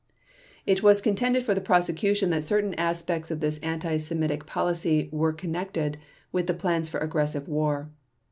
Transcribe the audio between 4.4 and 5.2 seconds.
policy